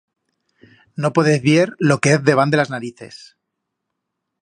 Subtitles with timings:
[1.03, 3.25] No podez vier lo que hez debant de las narices.